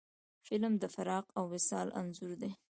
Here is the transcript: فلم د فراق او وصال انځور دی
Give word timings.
فلم 0.47 0.73
د 0.79 0.83
فراق 0.95 1.25
او 1.37 1.43
وصال 1.53 1.87
انځور 1.99 2.31
دی 2.41 2.51